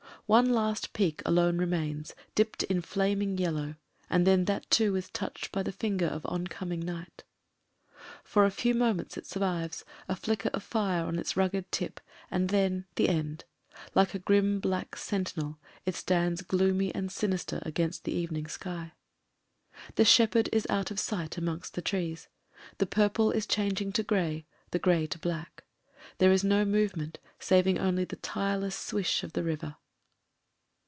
[0.27, 3.75] One last peak alone remains, dipped in flaming yellow,
[4.09, 7.25] and then that too is touched by the finger of oncoming night.
[8.23, 12.47] For a few moments it survives, a flicker of fire on its rugged tip, and
[12.49, 13.43] then— ^the end;
[13.93, 18.93] like a grim black sentinel it stands gloomy and sinister against the evening sky.
[19.95, 22.29] The shepherd is out of sight amongst the trees;
[22.77, 25.65] the purple is changing to grey, the grey to black;
[26.19, 29.75] there is no movement saving only the tireless swish of the river.